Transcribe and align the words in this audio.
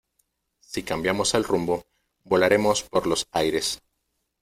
si 0.61 0.81
cambiamos 0.81 1.35
el 1.35 1.43
rumbo, 1.43 1.85
volaremos 2.23 2.81
por 2.81 3.05
los 3.05 3.27
aires. 3.33 3.83